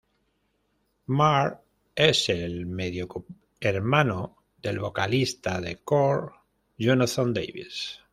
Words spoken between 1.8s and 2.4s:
es